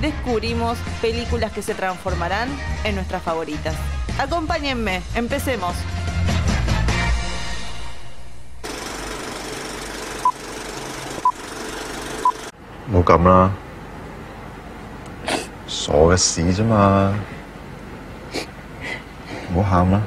[0.00, 2.48] descubrimos películas que se transformarán
[2.84, 3.74] en nuestras favoritas.
[4.18, 5.74] Acompáñenme, empecemos.
[12.92, 13.50] 冇咁啦，
[15.66, 17.12] 傻嘅事啫嘛，
[19.52, 20.00] 唔好喊啦。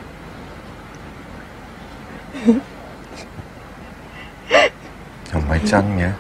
[5.34, 6.12] 又唔系真嘅。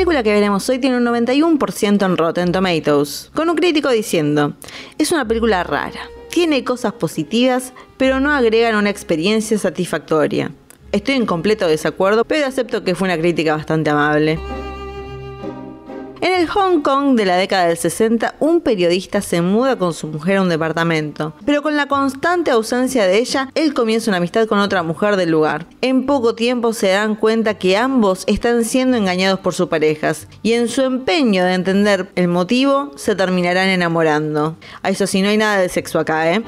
[0.00, 4.54] Película que veremos hoy tiene un 91% en Rotten Tomatoes, con un crítico diciendo,
[4.96, 10.52] es una película rara, tiene cosas positivas, pero no agregan una experiencia satisfactoria.
[10.90, 14.38] Estoy en completo desacuerdo, pero acepto que fue una crítica bastante amable.
[16.22, 20.06] En el Hong Kong de la década del 60, un periodista se muda con su
[20.06, 24.46] mujer a un departamento, pero con la constante ausencia de ella, él comienza una amistad
[24.46, 25.64] con otra mujer del lugar.
[25.80, 30.52] En poco tiempo se dan cuenta que ambos están siendo engañados por sus parejas, y
[30.52, 34.56] en su empeño de entender el motivo, se terminarán enamorando.
[34.82, 36.42] A eso sí, no hay nada de sexo acá, ¿eh?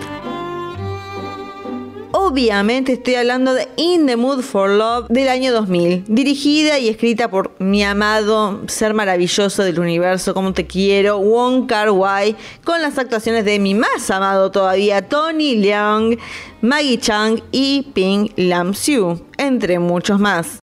[2.33, 7.29] Obviamente estoy hablando de In the Mood for Love del año 2000, dirigida y escrita
[7.29, 12.97] por mi amado ser maravilloso del universo, como te quiero, Wong Kar Wai, con las
[12.97, 16.17] actuaciones de mi más amado todavía Tony Leung,
[16.63, 20.59] Maggie Chang y Ping Lam Siu, entre muchos más.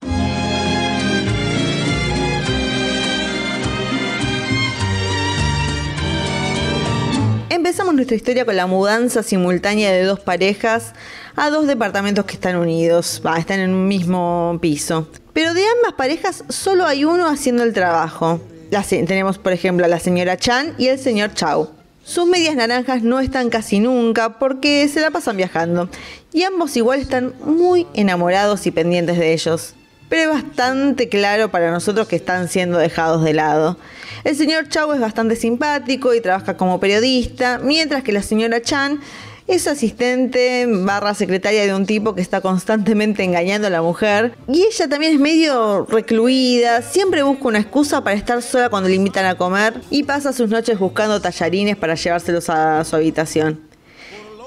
[7.66, 10.93] Empezamos nuestra historia con la mudanza simultánea de dos parejas
[11.36, 15.08] a dos departamentos que están unidos, están en un mismo piso.
[15.32, 18.41] Pero de ambas parejas solo hay uno haciendo el trabajo.
[18.88, 21.70] Tenemos, por ejemplo, a la señora Chan y el señor Chao.
[22.02, 25.88] Sus medias naranjas no están casi nunca porque se la pasan viajando.
[26.32, 29.74] Y ambos igual están muy enamorados y pendientes de ellos.
[30.08, 33.76] Pero es bastante claro para nosotros que están siendo dejados de lado.
[34.24, 39.00] El señor Chao es bastante simpático y trabaja como periodista, mientras que la señora Chan
[39.47, 44.34] es asistente barra secretaria de un tipo que está constantemente engañando a la mujer.
[44.49, 48.97] Y ella también es medio recluida, siempre busca una excusa para estar sola cuando le
[48.97, 53.61] invitan a comer y pasa sus noches buscando tallarines para llevárselos a su habitación.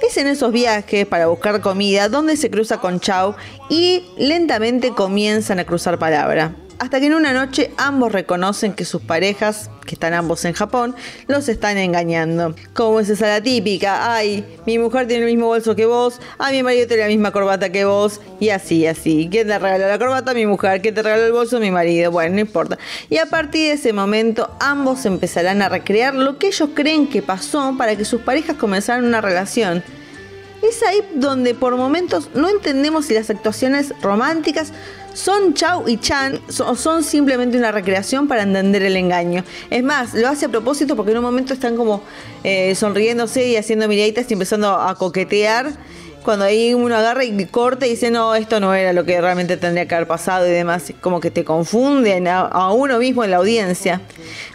[0.02, 3.36] Es en esos viajes para buscar comida donde se cruza con Chao
[3.70, 6.56] y lentamente comienzan a cruzar palabra.
[6.80, 10.96] Hasta que en una noche ambos reconocen que sus parejas, que están ambos en Japón,
[11.28, 12.56] los están engañando.
[12.74, 16.52] Como es esa la típica, ay, mi mujer tiene el mismo bolso que vos, a
[16.52, 19.28] mi marido tiene la misma corbata que vos, y así, así.
[19.30, 20.34] ¿Quién te regaló la corbata?
[20.34, 20.82] Mi mujer.
[20.82, 21.60] ¿Quién te regaló el bolso?
[21.60, 22.12] Mi marido.
[22.12, 22.78] Bueno, no importa.
[23.10, 27.22] Y a partir de ese momento, ambos empezarán a recrear lo que ellos creen que
[27.22, 29.84] pasó para que sus parejas comenzaran una relación.
[30.62, 34.74] Es ahí donde por momentos no entendemos si las actuaciones románticas
[35.20, 39.44] son Chao y Chan o son simplemente una recreación para entender el engaño.
[39.70, 42.02] Es más, lo hace a propósito porque en un momento están como
[42.44, 45.74] eh, sonriéndose y haciendo miraditas y empezando a coquetear.
[46.24, 49.58] Cuando ahí uno agarra y corta y dice, no, esto no era lo que realmente
[49.58, 53.38] tendría que haber pasado y demás, como que te confunden a uno mismo en la
[53.38, 54.02] audiencia.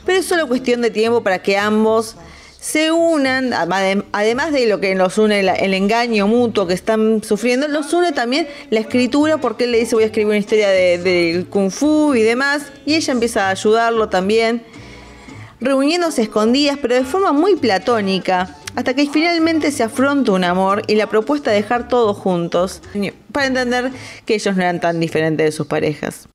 [0.05, 2.17] Pero es solo cuestión de tiempo para que ambos
[2.65, 7.69] se unan, adem- además de lo que los une el, engaño mutuo que están sufriendo,
[7.69, 10.97] los une también la escritura, porque él le dice voy a escribir una historia de-
[10.97, 14.63] del kung fu y demás, y ella empieza a ayudarlo también,
[15.61, 20.95] reuniéndose escondidas, pero de forma muy platónica, hasta que finalmente se afronta un amor y
[20.95, 22.81] la propuesta de dejar todos juntos,
[23.31, 23.91] para entender
[24.25, 26.29] que ellos no eran tan diferentes de sus parejas.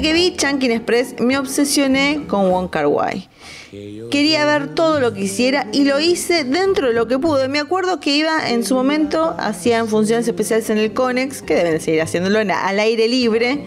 [0.00, 3.28] Que vi Chunkin Express me obsesioné con Wong Kar Wai.
[4.10, 7.48] Quería ver todo lo que hiciera y lo hice dentro de lo que pude.
[7.48, 11.80] Me acuerdo que iba en su momento, hacían funciones especiales en el Conex, que deben
[11.82, 13.60] seguir haciéndolo al aire libre.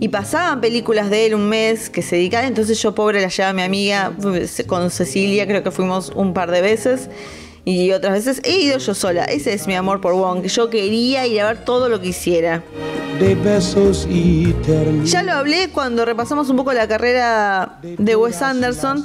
[0.00, 2.48] Y pasaban películas de él un mes que se dedicaban.
[2.48, 4.12] Entonces yo, pobre, la llevaba a mi amiga
[4.66, 7.10] con Cecilia, creo que fuimos un par de veces.
[7.68, 9.24] Y otras veces he ido yo sola.
[9.24, 12.62] Ese es mi amor por Wong, yo quería ir a ver todo lo que hiciera.
[13.18, 15.10] de besos eternos.
[15.10, 19.04] Ya lo hablé cuando repasamos un poco la carrera de Wes Anderson,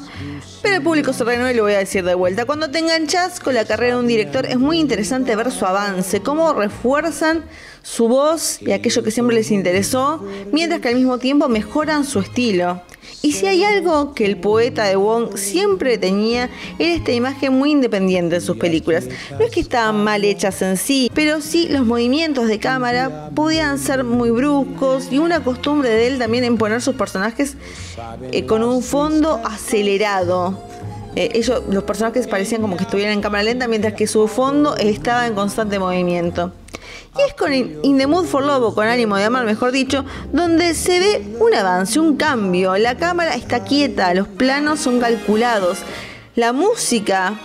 [0.62, 2.46] pero el público se renueva y lo voy a decir de vuelta.
[2.46, 6.22] Cuando te enganchas con la carrera de un director es muy interesante ver su avance,
[6.22, 7.46] cómo refuerzan
[7.82, 12.20] su voz y aquello que siempre les interesó, mientras que al mismo tiempo mejoran su
[12.20, 12.82] estilo.
[13.24, 17.72] Y si hay algo que el poeta de Wong siempre tenía, era esta imagen muy
[17.72, 19.08] independiente de sus películas.
[19.32, 23.78] No es que estaban mal hechas en sí, pero sí los movimientos de cámara podían
[23.78, 27.56] ser muy bruscos y una costumbre de él también en poner sus personajes
[28.32, 30.71] eh, con un fondo acelerado.
[31.16, 34.76] Eh, ellos, los personajes parecían como que estuvieran en cámara lenta, mientras que su fondo
[34.78, 36.54] estaba en constante movimiento.
[37.18, 40.06] Y es con In the Mood for Love, o con ánimo de amar, mejor dicho,
[40.32, 42.78] donde se ve un avance, un cambio.
[42.78, 45.80] La cámara está quieta, los planos son calculados.
[46.36, 47.38] La música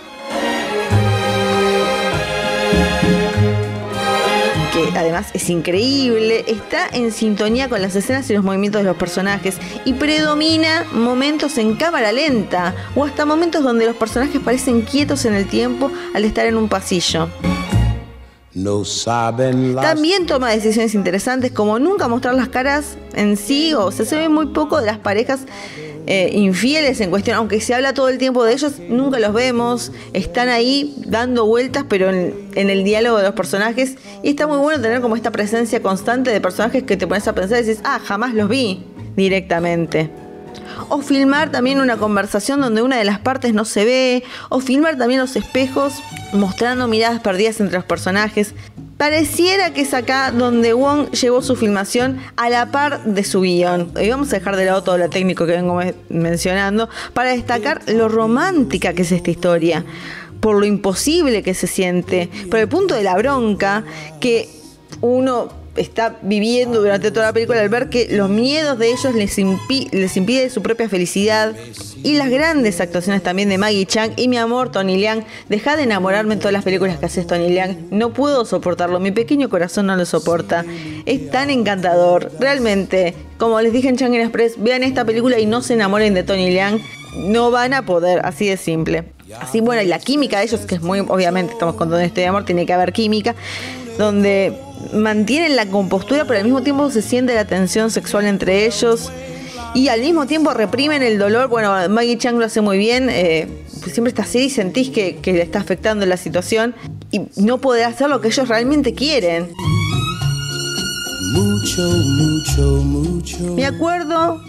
[4.95, 9.57] además es increíble, está en sintonía con las escenas y los movimientos de los personajes
[9.85, 15.33] y predomina momentos en cámara lenta o hasta momentos donde los personajes parecen quietos en
[15.33, 17.29] el tiempo al estar en un pasillo.
[19.83, 24.29] También toma decisiones interesantes como nunca mostrar las caras en sí, o sea, se ve
[24.29, 25.41] muy poco de las parejas
[26.07, 29.91] eh, infieles en cuestión, aunque se habla todo el tiempo de ellos, nunca los vemos,
[30.13, 34.57] están ahí dando vueltas, pero en, en el diálogo de los personajes, y está muy
[34.57, 37.81] bueno tener como esta presencia constante de personajes que te pones a pensar y dices,
[37.83, 38.83] ah, jamás los vi
[39.15, 40.09] directamente.
[40.89, 44.23] O filmar también una conversación donde una de las partes no se ve.
[44.49, 46.01] O filmar también los espejos
[46.33, 48.53] mostrando miradas perdidas entre los personajes.
[48.97, 53.91] Pareciera que es acá donde Wong llevó su filmación a la par de su guion.
[54.01, 57.81] Y vamos a dejar de lado todo lo técnico que vengo me- mencionando para destacar
[57.87, 59.85] lo romántica que es esta historia.
[60.39, 62.29] Por lo imposible que se siente.
[62.49, 63.83] Por el punto de la bronca
[64.19, 64.49] que
[65.01, 69.37] uno está viviendo durante toda la película al ver que los miedos de ellos les,
[69.37, 71.53] impi- les impide su propia felicidad
[72.03, 75.83] y las grandes actuaciones también de Maggie Chang y mi amor Tony Leung deja de
[75.83, 79.87] enamorarme en todas las películas que haces Tony Leung no puedo soportarlo mi pequeño corazón
[79.87, 80.65] no lo soporta.
[81.05, 83.13] Es tan encantador realmente.
[83.37, 86.49] Como les dije en Chang'e Express vean esta película y no se enamoren de Tony
[86.49, 86.81] Leung
[87.15, 89.03] no van a poder así de simple.
[89.39, 92.27] Así bueno y la química de ellos que es muy obviamente estamos contando este de
[92.27, 93.35] amor tiene que haber química
[93.97, 94.57] donde
[94.93, 99.11] mantienen la compostura, pero al mismo tiempo se siente la tensión sexual entre ellos.
[99.73, 101.49] Y al mismo tiempo reprimen el dolor.
[101.49, 103.09] Bueno, Maggie Chang lo hace muy bien.
[103.09, 103.47] eh,
[103.81, 106.73] pues siempre está así y sentís que, que le está afectando la situación.
[107.11, 109.49] Y no poder hacer lo que ellos realmente quieren.
[111.33, 113.53] mucho, mucho, mucho.
[113.55, 114.41] Me acuerdo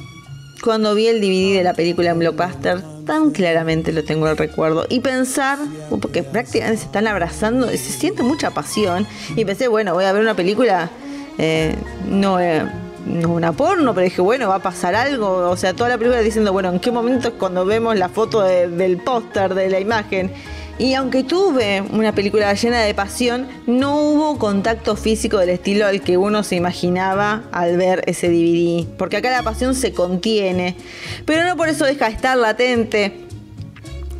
[0.62, 4.86] cuando vi el DVD de la película en Blockbuster, tan claramente lo tengo el recuerdo.
[4.88, 5.58] Y pensar,
[6.00, 9.06] porque prácticamente se están abrazando, y se siente mucha pasión.
[9.36, 10.90] Y pensé, bueno, voy a ver una película,
[11.38, 11.74] eh,
[12.08, 12.64] no, eh,
[13.06, 15.48] no una porno, pero dije, bueno, va a pasar algo.
[15.48, 18.42] O sea, toda la película diciendo, bueno, ¿en qué momento es cuando vemos la foto
[18.42, 20.30] de- del póster, de la imagen?
[20.78, 26.02] Y aunque tuve una película llena de pasión, no hubo contacto físico del estilo al
[26.02, 28.86] que uno se imaginaba al ver ese DVD.
[28.96, 30.76] Porque acá la pasión se contiene,
[31.24, 33.24] pero no por eso deja de estar latente.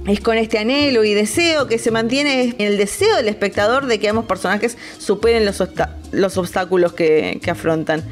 [0.08, 4.08] Es con este anhelo y deseo que se mantiene el deseo del espectador de que
[4.08, 5.60] ambos personajes superen los,
[6.38, 8.02] obstáculos que afrontan.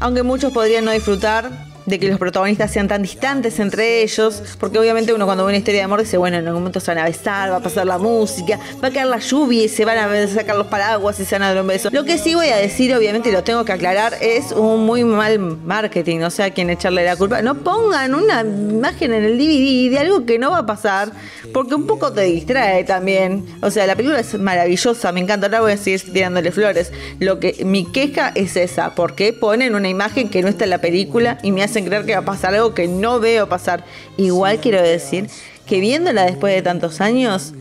[0.00, 4.78] Aunque muchos podrían no disfrutar de que los protagonistas sean tan distantes entre ellos, porque
[4.78, 6.98] obviamente uno cuando ve una historia de amor dice, bueno, en algún momento se van
[6.98, 9.98] a besar, va a pasar la música, va a caer la lluvia y se van
[9.98, 11.88] a sacar los paraguas y se van a dar un beso.
[11.92, 15.04] Lo que sí voy a decir, obviamente, y lo tengo que aclarar, es un muy
[15.04, 17.42] mal marketing, no sé a quién echarle la culpa.
[17.42, 21.12] No pongan una imagen en el DVD de algo que no va a pasar,
[21.52, 23.46] porque un poco te distrae también.
[23.62, 26.92] O sea, la película es maravillosa, me encanta, ahora voy a seguir tirándole flores.
[27.20, 30.78] Lo que mi queja es esa, porque ponen una imagen que no está en la
[30.78, 33.84] película y me hacen creer que va a pasar algo que no veo pasar.
[34.16, 35.28] Igual quiero decir
[35.66, 37.52] que viéndola después de tantos años,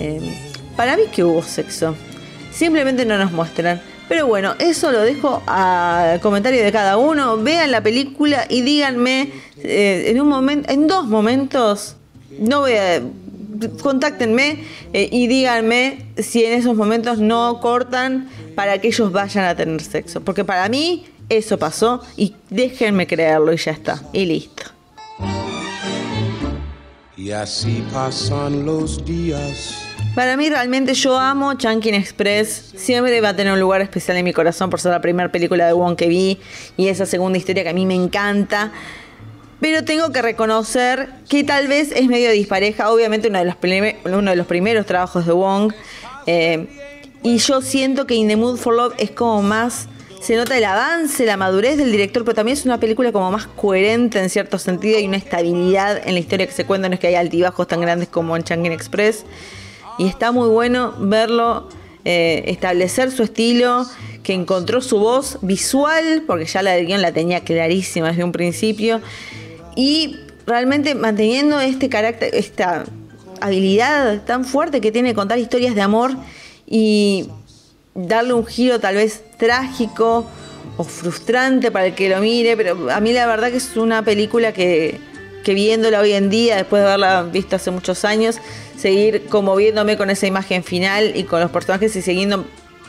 [0.00, 0.20] eh,
[0.74, 1.94] para mí que hubo sexo.
[2.50, 3.82] Simplemente no nos muestran.
[4.08, 7.36] Pero bueno, eso lo dejo al comentario de cada uno.
[7.36, 9.32] Vean la película y díganme
[9.62, 11.96] eh, en un momento, en dos momentos,
[12.38, 13.02] no voy a
[13.82, 19.54] contáctenme eh, y díganme si en esos momentos no cortan para que ellos vayan a
[19.54, 20.22] tener sexo.
[20.22, 24.02] Porque para mí eso pasó y déjenme creerlo y ya está.
[24.12, 24.64] Y listo.
[27.16, 29.74] Y así pasan los días.
[30.14, 32.72] Para mí realmente yo amo Chunkin Express.
[32.76, 35.66] Siempre va a tener un lugar especial en mi corazón por ser la primera película
[35.66, 36.38] de Wong que vi
[36.76, 38.72] y esa segunda historia que a mí me encanta.
[39.60, 42.92] Pero tengo que reconocer que tal vez es medio dispareja.
[42.92, 43.56] Obviamente uno de los,
[44.04, 45.72] uno de los primeros trabajos de Wong.
[46.26, 46.68] eh,
[47.22, 49.88] y yo siento que In the Mood for Love es como más
[50.20, 53.46] se nota el avance, la madurez del director, pero también es una película como más
[53.46, 57.00] coherente en cierto sentido y una estabilidad en la historia que se cuenta, no es
[57.00, 59.24] que hay altibajos tan grandes como en Changin Express.
[59.98, 61.68] Y está muy bueno verlo
[62.04, 63.86] eh, establecer su estilo,
[64.22, 68.32] que encontró su voz visual, porque ya la del guion la tenía clarísima desde un
[68.32, 69.00] principio,
[69.74, 72.84] y realmente manteniendo este carácter, esta
[73.40, 76.12] habilidad tan fuerte que tiene contar historias de amor
[76.66, 77.28] y
[78.06, 80.24] darle un giro tal vez trágico
[80.76, 84.02] o frustrante para el que lo mire, pero a mí la verdad que es una
[84.02, 85.00] película que,
[85.42, 88.36] que viéndola hoy en día, después de haberla visto hace muchos años,
[88.76, 92.44] seguir conmoviéndome con esa imagen final y con los personajes y siguiendo,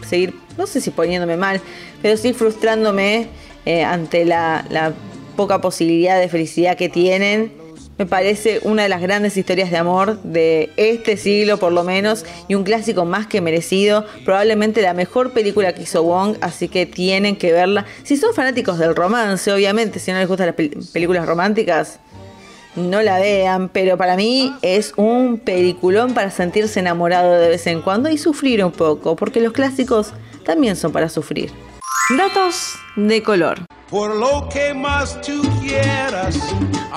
[0.07, 1.59] seguir, no sé si poniéndome mal,
[2.03, 3.27] pero sí frustrándome
[3.65, 4.93] eh, ante la, la
[5.35, 7.51] poca posibilidad de felicidad que tienen
[7.99, 12.25] me parece una de las grandes historias de amor de este siglo por lo menos
[12.47, 16.85] y un clásico más que merecido, probablemente la mejor película que hizo Wong, así que
[16.85, 17.85] tienen que verla.
[18.03, 21.99] Si son fanáticos del romance, obviamente, si no les gustan las películas románticas,
[22.77, 27.81] no la vean, pero para mí es un peliculón para sentirse enamorado de vez en
[27.81, 30.13] cuando y sufrir un poco, porque los clásicos
[30.45, 31.51] también son para sufrir.
[32.17, 33.59] Datos de color.
[33.87, 36.39] Por lo que más tú quieras.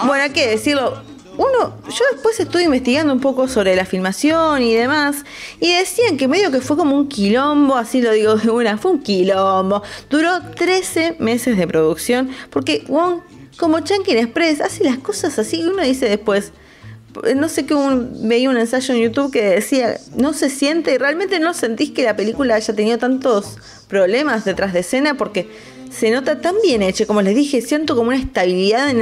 [0.06, 1.02] Bueno, hay que decirlo.
[1.36, 5.24] Uno, yo después estuve investigando un poco sobre la filmación y demás,
[5.60, 8.92] y decían que medio que fue como un quilombo, así lo digo de una, fue
[8.92, 9.82] un quilombo.
[10.08, 13.20] Duró 13 meses de producción, porque Wong,
[13.58, 16.52] como Chunkin Express, hace las cosas así, y uno dice después,
[17.36, 17.74] no sé qué
[18.22, 22.16] veía un ensayo en YouTube que decía, no se siente, realmente no sentís que la
[22.16, 25.48] película haya tenido tantos problemas detrás de escena, porque
[25.90, 29.00] se nota tan bien hecho, como les dije, siento como una estabilidad en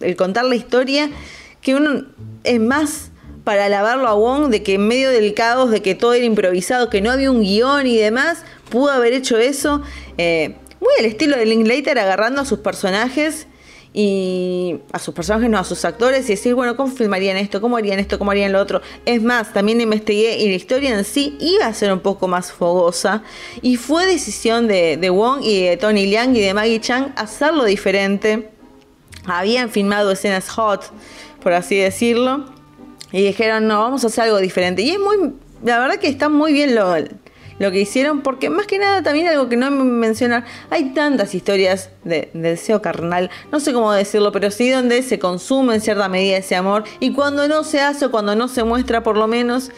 [0.00, 1.10] el, contar la historia
[1.60, 2.04] que uno
[2.42, 3.10] es más
[3.44, 6.90] para alabarlo a Wong de que en medio del caos, de que todo era improvisado,
[6.90, 8.38] que no había un guion y demás,
[8.70, 9.82] pudo haber hecho eso.
[10.18, 13.46] Eh, muy al estilo de Linklater, agarrando a sus personajes
[13.96, 17.60] y a sus personajes, no a sus actores, y decir, bueno, ¿cómo filmarían esto?
[17.60, 18.18] ¿Cómo harían esto?
[18.18, 18.82] ¿Cómo harían lo otro?
[19.06, 22.50] Es más, también investigué y la historia en sí iba a ser un poco más
[22.50, 23.22] fogosa,
[23.62, 27.64] y fue decisión de, de Wong y de Tony Liang y de Maggie Chang hacerlo
[27.64, 28.50] diferente.
[29.26, 30.90] Habían filmado escenas hot,
[31.40, 32.46] por así decirlo,
[33.12, 34.82] y dijeron, no, vamos a hacer algo diferente.
[34.82, 35.34] Y es muy,
[35.64, 36.96] la verdad que está muy bien lo,
[37.58, 41.34] lo que hicieron, porque más que nada también algo que no me mencionar, hay tantas
[41.34, 46.08] historias de, deseo carnal, no sé cómo decirlo, pero sí donde se consume en cierta
[46.08, 49.26] medida ese amor y cuando no se hace o cuando no se muestra por lo
[49.26, 49.70] menos,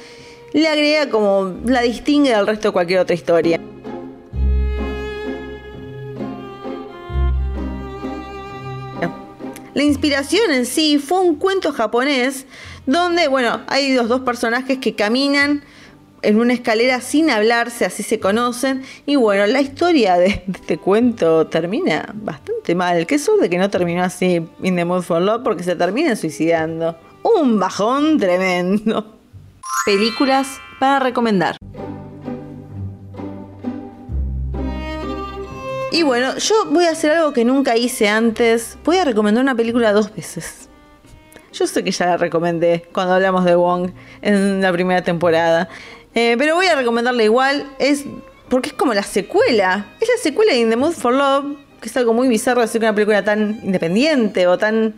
[0.53, 3.61] le agrega como la distingue del resto de cualquier otra historia.
[9.75, 12.47] La inspiración en sí fue un cuento japonés
[12.87, 15.63] donde, bueno, hay los dos personajes que caminan
[16.27, 18.83] en una escalera sin hablarse, así se conocen.
[19.07, 23.07] Y bueno, la historia de, este cuento termina bastante mal.
[23.07, 26.99] Qué suerte que no terminó así In the Mood for Love porque se termina suicidando.
[27.23, 29.17] Un bajón tremendo.
[29.85, 31.57] Películas para recomendar.
[35.93, 38.77] Y bueno, yo voy a hacer algo que nunca hice antes.
[38.85, 40.69] Voy a recomendar una película dos veces.
[41.53, 45.69] Yo sé que ya la recomendé cuando hablamos de Wong en la primera temporada.
[46.17, 48.07] Eh, pero voy a recomendarle igual, es
[48.49, 49.87] porque es como la secuela.
[50.01, 52.81] Es la secuela de In the Mood for Love, que es algo muy bizarro decir
[52.81, 54.95] que una película tan independiente o tan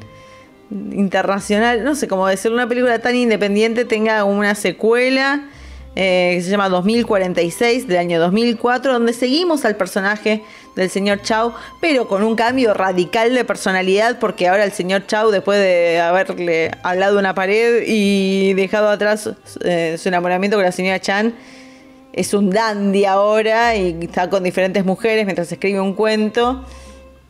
[0.70, 5.48] internacional, no sé cómo decir, una película tan independiente tenga una secuela
[5.96, 10.44] eh, que se llama 2046 del año 2004, donde seguimos al personaje
[10.78, 15.30] del señor Chau, pero con un cambio radical de personalidad, porque ahora el señor Chau,
[15.30, 19.30] después de haberle hablado una pared y dejado atrás
[19.64, 21.34] eh, su enamoramiento con la señora Chan,
[22.12, 26.64] es un dandy ahora y está con diferentes mujeres mientras escribe un cuento.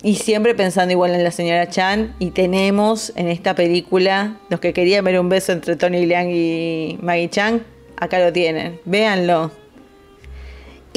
[0.00, 2.14] Y siempre pensando igual en la señora Chan.
[2.21, 6.99] Y tenemos en esta película, los que querían ver un beso entre Tony Liang y
[7.02, 7.64] Maggie Chan,
[7.97, 8.81] acá lo tienen.
[8.85, 9.50] Véanlo.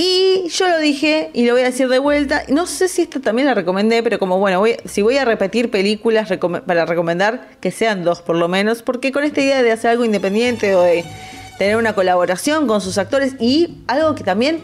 [0.04, 2.42] Y yo lo dije y lo voy a decir de vuelta.
[2.48, 6.28] No sé si esta también la recomendé, pero como bueno, si voy a repetir películas
[6.66, 10.04] para recomendar, que sean dos por lo menos, porque con esta idea de hacer algo
[10.04, 11.06] independiente o de
[11.60, 14.62] tener una colaboración con sus actores y algo que también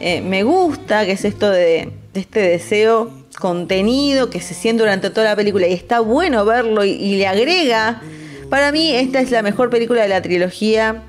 [0.00, 5.28] eh, me gusta, que es esto de, este deseo contenido que se siente durante toda
[5.28, 8.02] la película y está bueno verlo y le agrega.
[8.48, 11.04] Para mí esta es la mejor película de la trilogía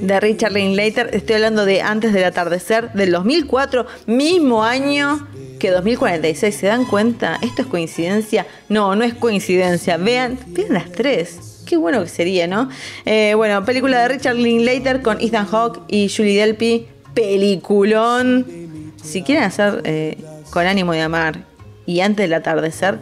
[0.00, 1.10] de Richard Linklater.
[1.12, 5.26] Estoy hablando de Antes del atardecer del 2004, mismo año
[5.58, 6.54] que 2046.
[6.54, 7.38] ¿Se dan cuenta?
[7.42, 8.46] ¿Esto es coincidencia?
[8.68, 9.96] No, no es coincidencia.
[9.96, 11.62] Vean, vean las tres.
[11.66, 12.68] Qué bueno que sería, ¿no?
[13.04, 16.86] Eh, bueno, película de Richard Linklater con Ethan Hawke y Julie Delpy.
[17.14, 18.92] Peliculón.
[19.02, 20.18] si quieren hacer eh,
[20.50, 21.40] con ánimo de amar
[21.88, 22.98] y antes del atardecer,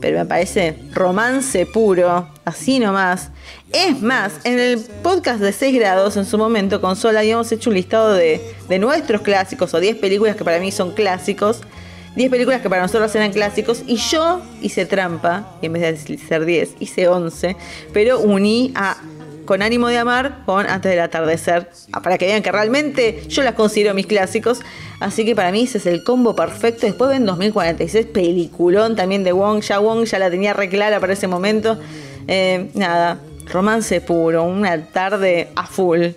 [0.00, 3.28] pero me parece romance puro, así nomás.
[3.70, 7.68] Es más, en el podcast de 6 grados, en su momento, con Sol habíamos hecho
[7.68, 11.60] un listado de, de nuestros clásicos o 10 películas que para mí son clásicos.
[12.16, 16.16] 10 películas que para nosotros eran clásicos y yo hice trampa, y en vez de
[16.16, 17.56] ser 10, hice 11,
[17.92, 18.96] pero uní a
[19.50, 21.68] con ánimo de amar con Antes del atardecer,
[22.04, 24.60] para que vean que realmente yo las considero mis clásicos,
[25.00, 26.86] así que para mí ese es el combo perfecto.
[26.86, 31.26] Después ven 2046, peliculón también de Wong, ya Wong ya la tenía reclara para ese
[31.26, 31.80] momento.
[32.28, 33.18] Eh, nada,
[33.52, 36.10] romance puro, una tarde a full.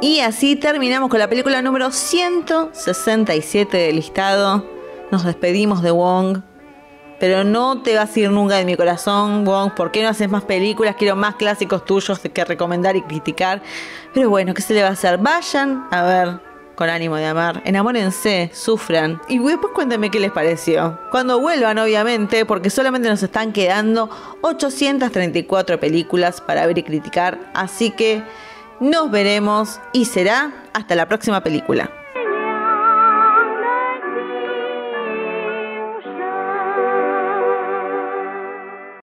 [0.00, 4.64] Y así terminamos con la película número 167 del listado.
[5.10, 6.38] Nos despedimos de Wong.
[7.18, 9.74] Pero no te vas a ir nunca de mi corazón, Wong.
[9.74, 10.94] ¿Por qué no haces más películas?
[10.96, 13.60] Quiero más clásicos tuyos que recomendar y criticar.
[14.14, 15.18] Pero bueno, ¿qué se le va a hacer?
[15.18, 16.40] Vayan a ver
[16.76, 17.60] con ánimo de amar.
[17.64, 19.20] Enamórense, sufran.
[19.26, 20.96] Y después cuéntenme qué les pareció.
[21.10, 24.08] Cuando vuelvan, obviamente, porque solamente nos están quedando
[24.42, 27.50] 834 películas para ver y criticar.
[27.52, 28.22] Así que
[28.80, 31.90] nos veremos y será hasta la próxima película.